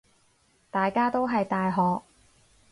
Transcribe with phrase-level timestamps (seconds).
[0.71, 2.01] 大家都係大學